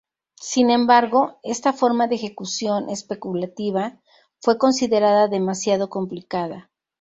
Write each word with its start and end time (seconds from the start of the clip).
Sin 0.41 0.71
embargo, 0.71 1.37
esta 1.43 1.73
forma 1.73 2.07
de 2.07 2.15
ejecución 2.15 2.89
especulativa 2.89 4.01
fue 4.39 4.57
considerada 4.57 5.27
demasiado 5.27 5.91
complicada. 5.91 6.71